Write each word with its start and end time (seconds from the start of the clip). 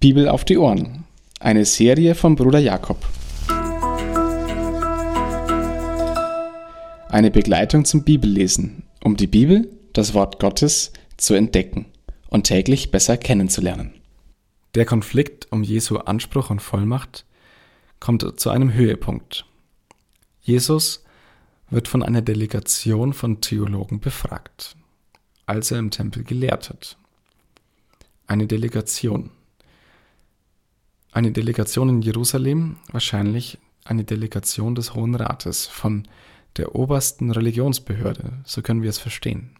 Bibel 0.00 0.30
auf 0.30 0.46
die 0.46 0.56
Ohren. 0.56 1.04
Eine 1.40 1.66
Serie 1.66 2.14
von 2.14 2.34
Bruder 2.34 2.58
Jakob. 2.58 3.06
Eine 7.10 7.30
Begleitung 7.30 7.84
zum 7.84 8.02
Bibellesen, 8.02 8.84
um 9.04 9.18
die 9.18 9.26
Bibel, 9.26 9.70
das 9.92 10.14
Wort 10.14 10.40
Gottes, 10.40 10.94
zu 11.18 11.34
entdecken 11.34 11.84
und 12.30 12.44
täglich 12.44 12.90
besser 12.90 13.18
kennenzulernen. 13.18 13.92
Der 14.74 14.86
Konflikt 14.86 15.52
um 15.52 15.62
Jesu 15.62 15.98
Anspruch 15.98 16.48
und 16.48 16.60
Vollmacht 16.60 17.26
kommt 17.98 18.40
zu 18.40 18.48
einem 18.48 18.72
Höhepunkt. 18.72 19.44
Jesus 20.40 21.04
wird 21.68 21.88
von 21.88 22.02
einer 22.02 22.22
Delegation 22.22 23.12
von 23.12 23.42
Theologen 23.42 24.00
befragt, 24.00 24.76
als 25.44 25.70
er 25.70 25.78
im 25.78 25.90
Tempel 25.90 26.24
gelehrt 26.24 26.70
hat. 26.70 26.96
Eine 28.26 28.46
Delegation. 28.46 29.32
Eine 31.12 31.32
Delegation 31.32 31.88
in 31.88 32.02
Jerusalem, 32.02 32.76
wahrscheinlich 32.92 33.58
eine 33.84 34.04
Delegation 34.04 34.74
des 34.74 34.94
Hohen 34.94 35.14
Rates, 35.14 35.66
von 35.66 36.06
der 36.56 36.74
obersten 36.74 37.30
Religionsbehörde, 37.30 38.40
so 38.44 38.62
können 38.62 38.82
wir 38.82 38.90
es 38.90 38.98
verstehen. 38.98 39.56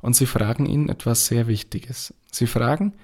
Und 0.00 0.14
sie 0.14 0.26
fragen 0.26 0.66
ihn 0.66 0.88
etwas 0.88 1.26
sehr 1.26 1.46
Wichtiges. 1.46 2.14
Sie 2.30 2.46
fragen, 2.46 2.94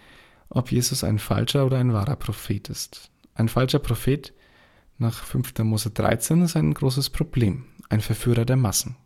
ob 0.51 0.71
Jesus 0.71 1.05
ein 1.05 1.19
falscher 1.19 1.65
oder 1.65 1.79
ein 1.79 1.93
wahrer 1.93 2.17
Prophet 2.17 2.69
ist. 2.69 3.11
Ein 3.35 3.49
falscher 3.49 3.79
Prophet 3.79 4.35
nach 4.99 5.25
5. 5.25 5.59
Mose 5.61 5.91
13 5.91 6.43
ist 6.43 6.57
ein 6.57 6.75
großes 6.75 7.11
Problem, 7.11 7.65
ein 7.89 8.01
Verführer 8.01 8.45
der 8.45 8.57
Massen. 8.57 8.97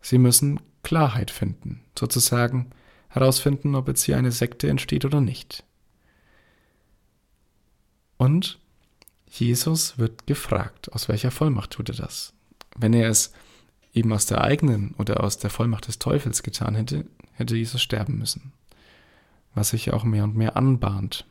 Sie 0.00 0.18
müssen 0.18 0.60
Klarheit 0.82 1.30
finden, 1.30 1.82
sozusagen 1.98 2.70
herausfinden, 3.08 3.74
ob 3.74 3.88
jetzt 3.88 4.04
hier 4.04 4.16
eine 4.16 4.32
Sekte 4.32 4.68
entsteht 4.68 5.04
oder 5.04 5.20
nicht. 5.20 5.64
Und 8.16 8.58
Jesus 9.28 9.98
wird 9.98 10.26
gefragt, 10.26 10.92
aus 10.92 11.08
welcher 11.08 11.30
Vollmacht 11.30 11.70
tut 11.70 11.88
er 11.88 11.96
das? 11.96 12.32
Wenn 12.76 12.92
er 12.92 13.08
es 13.08 13.32
eben 13.92 14.12
aus 14.12 14.26
der 14.26 14.42
eigenen 14.42 14.94
oder 14.98 15.22
aus 15.22 15.38
der 15.38 15.50
Vollmacht 15.50 15.88
des 15.88 15.98
Teufels 15.98 16.42
getan 16.42 16.74
hätte, 16.74 17.06
hätte 17.32 17.56
Jesus 17.56 17.82
sterben 17.82 18.18
müssen. 18.18 18.52
Was 19.54 19.70
sich 19.70 19.92
auch 19.92 20.04
mehr 20.04 20.24
und 20.24 20.36
mehr 20.36 20.56
anbahnt. 20.56 21.26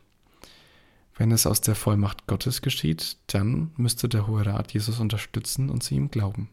Wenn 1.16 1.30
es 1.30 1.46
aus 1.46 1.60
der 1.60 1.74
Vollmacht 1.74 2.26
Gottes 2.26 2.62
geschieht, 2.62 3.16
dann 3.28 3.70
müsste 3.76 4.08
der 4.08 4.26
Hohe 4.26 4.44
Rat 4.44 4.72
Jesus 4.72 4.98
unterstützen 4.98 5.70
und 5.70 5.82
sie 5.82 5.94
ihm 5.94 6.10
glauben. 6.10 6.48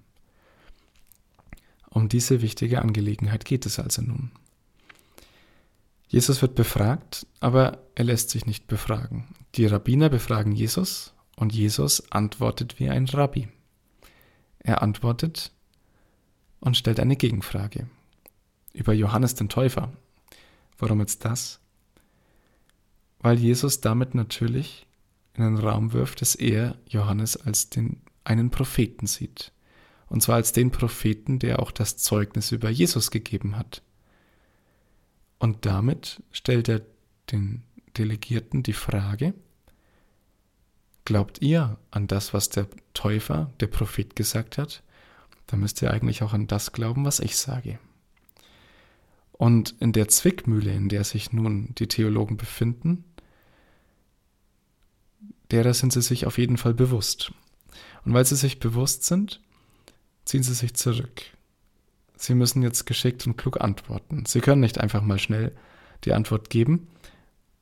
Um 1.89 2.07
diese 2.07 2.41
wichtige 2.41 2.81
Angelegenheit 2.81 3.43
geht 3.43 3.65
es 3.65 3.79
also 3.79 4.01
nun. 4.01 4.31
Jesus 6.07 6.41
wird 6.41 6.55
befragt, 6.55 7.25
aber 7.39 7.79
er 7.95 8.05
lässt 8.05 8.29
sich 8.29 8.45
nicht 8.45 8.67
befragen. 8.67 9.27
Die 9.55 9.65
Rabbiner 9.65 10.09
befragen 10.09 10.51
Jesus 10.51 11.13
und 11.35 11.53
Jesus 11.53 12.11
antwortet 12.11 12.79
wie 12.79 12.89
ein 12.89 13.05
Rabbi. 13.07 13.49
Er 14.59 14.81
antwortet 14.81 15.51
und 16.59 16.77
stellt 16.77 16.99
eine 16.99 17.15
Gegenfrage 17.15 17.87
über 18.73 18.93
Johannes 18.93 19.35
den 19.35 19.49
Täufer. 19.49 19.91
Warum 20.77 20.99
jetzt 20.99 21.25
das? 21.25 21.59
Weil 23.19 23.37
Jesus 23.37 23.81
damit 23.81 24.15
natürlich 24.15 24.87
in 25.33 25.43
den 25.43 25.57
Raum 25.57 25.93
wirft, 25.93 26.21
dass 26.21 26.35
er 26.35 26.77
Johannes 26.87 27.37
als 27.37 27.69
den 27.69 28.01
einen 28.23 28.51
Propheten 28.51 29.07
sieht. 29.07 29.51
Und 30.07 30.21
zwar 30.21 30.35
als 30.35 30.51
den 30.51 30.71
Propheten, 30.71 31.39
der 31.39 31.59
auch 31.59 31.71
das 31.71 31.97
Zeugnis 31.97 32.51
über 32.51 32.69
Jesus 32.69 33.11
gegeben 33.11 33.57
hat. 33.57 33.81
Und 35.39 35.65
damit 35.65 36.21
stellt 36.31 36.69
er 36.69 36.81
den 37.31 37.63
Delegierten 37.97 38.63
die 38.63 38.73
Frage, 38.73 39.33
glaubt 41.05 41.41
ihr 41.41 41.77
an 41.91 42.07
das, 42.07 42.33
was 42.33 42.49
der 42.49 42.67
Täufer, 42.93 43.51
der 43.59 43.67
Prophet 43.67 44.15
gesagt 44.15 44.57
hat? 44.57 44.83
Dann 45.47 45.59
müsst 45.59 45.81
ihr 45.81 45.91
eigentlich 45.91 46.23
auch 46.23 46.33
an 46.33 46.47
das 46.47 46.71
glauben, 46.71 47.05
was 47.05 47.19
ich 47.19 47.35
sage. 47.35 47.79
Und 49.33 49.75
in 49.79 49.91
der 49.91 50.07
Zwickmühle, 50.07 50.71
in 50.71 50.87
der 50.87 51.03
sich 51.03 51.33
nun 51.33 51.73
die 51.75 51.87
Theologen 51.87 52.37
befinden, 52.37 53.03
derer 55.49 55.73
sind 55.73 55.91
sie 55.91 56.01
sich 56.01 56.25
auf 56.25 56.37
jeden 56.37 56.57
Fall 56.57 56.73
bewusst. 56.73 57.33
Und 58.05 58.13
weil 58.13 58.25
sie 58.25 58.35
sich 58.35 58.59
bewusst 58.59 59.03
sind, 59.03 59.41
ziehen 60.25 60.43
sie 60.43 60.53
sich 60.53 60.75
zurück. 60.75 61.23
Sie 62.15 62.35
müssen 62.35 62.61
jetzt 62.61 62.85
geschickt 62.85 63.25
und 63.25 63.35
klug 63.35 63.59
antworten. 63.59 64.25
Sie 64.25 64.41
können 64.41 64.61
nicht 64.61 64.79
einfach 64.79 65.01
mal 65.01 65.19
schnell 65.19 65.55
die 66.05 66.13
Antwort 66.13 66.49
geben, 66.49 66.87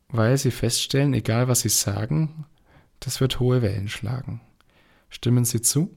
weil 0.09 0.37
sie 0.37 0.51
feststellen, 0.51 1.13
egal 1.13 1.47
was 1.47 1.61
sie 1.61 1.69
sagen, 1.69 2.45
das 2.99 3.21
wird 3.21 3.39
hohe 3.39 3.61
Wellen 3.61 3.87
schlagen. 3.87 4.41
Stimmen 5.09 5.45
sie 5.45 5.61
zu? 5.61 5.95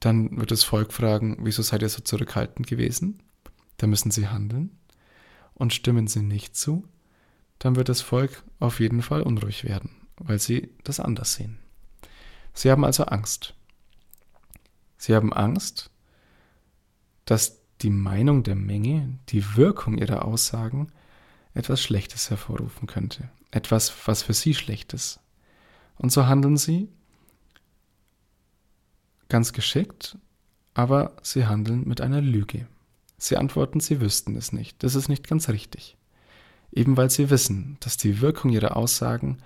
Dann 0.00 0.36
wird 0.38 0.50
das 0.50 0.64
Volk 0.64 0.92
fragen, 0.92 1.36
wieso 1.40 1.62
seid 1.62 1.82
ihr 1.82 1.88
so 1.88 2.02
zurückhaltend 2.02 2.66
gewesen? 2.66 3.22
Da 3.76 3.86
müssen 3.86 4.10
sie 4.10 4.28
handeln. 4.28 4.78
Und 5.54 5.72
stimmen 5.72 6.08
sie 6.08 6.22
nicht 6.22 6.56
zu, 6.56 6.88
dann 7.58 7.76
wird 7.76 7.88
das 7.88 8.00
Volk 8.00 8.42
auf 8.58 8.80
jeden 8.80 9.02
Fall 9.02 9.22
unruhig 9.22 9.64
werden, 9.64 9.90
weil 10.16 10.40
sie 10.40 10.70
das 10.82 10.98
anders 10.98 11.34
sehen. 11.34 11.58
Sie 12.52 12.70
haben 12.70 12.84
also 12.84 13.04
Angst. 13.04 13.54
Sie 14.96 15.14
haben 15.14 15.32
Angst, 15.32 15.90
dass 17.24 17.60
die 17.82 17.90
Meinung 17.90 18.42
der 18.42 18.56
Menge, 18.56 19.18
die 19.28 19.56
Wirkung 19.56 19.96
ihrer 19.96 20.24
Aussagen 20.24 20.92
etwas 21.54 21.80
Schlechtes 21.80 22.30
hervorrufen 22.30 22.86
könnte, 22.86 23.30
etwas, 23.50 23.92
was 24.06 24.22
für 24.22 24.34
sie 24.34 24.54
schlecht 24.54 24.92
ist. 24.92 25.20
Und 25.96 26.10
so 26.10 26.26
handeln 26.26 26.56
sie 26.56 26.88
ganz 29.28 29.52
geschickt, 29.52 30.18
aber 30.74 31.16
sie 31.22 31.46
handeln 31.46 31.86
mit 31.86 32.00
einer 32.00 32.20
Lüge. 32.20 32.66
Sie 33.16 33.36
antworten, 33.36 33.80
sie 33.80 34.00
wüssten 34.00 34.36
es 34.36 34.52
nicht. 34.52 34.82
Das 34.82 34.96
ist 34.96 35.08
nicht 35.08 35.26
ganz 35.26 35.48
richtig. 35.48 35.96
Eben 36.72 36.96
weil 36.96 37.08
sie 37.08 37.30
wissen, 37.30 37.76
dass 37.80 37.96
die 37.96 38.20
Wirkung 38.20 38.50
ihrer 38.50 38.76
Aussagen 38.76 39.38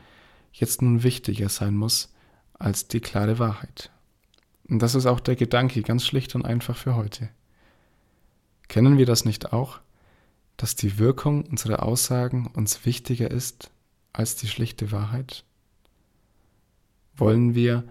jetzt 0.53 0.81
nun 0.81 1.03
wichtiger 1.03 1.51
sein 1.51 1.75
muss 1.75 2.13
als 2.55 2.89
die 2.89 3.01
klare 3.01 3.39
Wahrheit. 3.39 3.91
Und 4.69 4.81
das 4.81 4.95
ist 4.95 5.07
auch 5.07 5.21
der 5.21 5.37
Gedanke 5.37 5.83
ganz 5.83 6.07
schlicht 6.07 6.35
und 6.35 6.45
einfach 6.45 6.77
für 6.77 6.97
heute. 6.97 7.29
Kennen 8.67 8.99
wir 8.99 9.07
das 9.07 9.25
nicht 9.25 9.53
auch, 9.53 9.81
dass 10.59 10.75
die 10.75 10.99
Wirkung 10.99 11.45
unserer 11.45 11.83
Aussagen 11.85 12.49
uns 12.53 12.85
wichtiger 12.85 13.31
ist 13.31 13.71
als 14.13 14.37
die 14.37 14.49
schlichte 14.49 14.93
Wahrheit? 14.93 15.45
Wollen 17.17 17.55
wir 17.55 17.85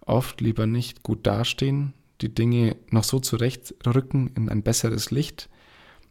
oft 0.00 0.40
lieber 0.40 0.66
nicht 0.66 1.02
gut 1.02 1.26
dastehen, 1.26 1.92
die 2.20 2.32
Dinge 2.32 2.76
noch 2.90 3.04
so 3.04 3.18
zurechtrücken 3.18 4.28
in 4.28 4.48
ein 4.48 4.62
besseres 4.62 5.10
Licht, 5.10 5.50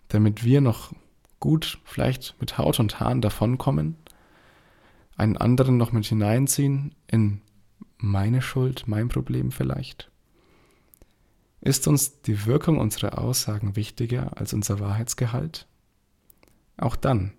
damit 0.10 0.44
wir 0.44 0.60
noch 0.62 0.94
gut, 1.40 1.80
vielleicht 1.86 2.36
mit 2.40 2.58
Haut 2.58 2.80
und 2.80 3.00
Haaren 3.00 3.22
davonkommen, 3.22 3.96
einen 5.16 5.38
anderen 5.38 5.78
noch 5.78 5.94
mit 5.94 6.06
hineinziehen 6.06 6.94
in 7.08 7.42
meine 7.98 8.42
Schuld, 8.42 8.88
mein 8.88 9.08
Problem 9.08 9.52
vielleicht? 9.52 10.12
Ist 11.62 11.88
uns 11.88 12.22
die 12.24 12.46
Wirkung 12.46 12.78
unserer 12.78 13.20
Aussagen 13.20 13.78
wichtiger 13.78 14.38
als 14.38 14.54
unser 14.54 14.82
Wahrheitsgehalt? 14.82 15.66
Auch 16.78 16.96
dann 16.96 17.34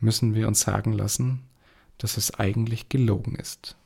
müssen 0.00 0.34
wir 0.34 0.48
uns 0.48 0.60
sagen 0.60 0.92
lassen, 0.92 1.42
dass 1.98 2.16
es 2.16 2.34
eigentlich 2.34 2.88
gelogen 2.88 3.34
ist. 3.36 3.76